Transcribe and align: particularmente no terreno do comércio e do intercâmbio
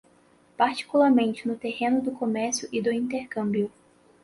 particularmente 0.57 1.47
no 1.47 1.55
terreno 1.55 2.01
do 2.01 2.11
comércio 2.11 2.67
e 2.73 2.81
do 2.81 2.91
intercâmbio 2.91 3.71